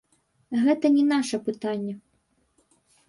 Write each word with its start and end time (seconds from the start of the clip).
Гэта 0.63 0.85
не 0.95 1.03
наша 1.11 1.37
пытанне. 1.49 1.93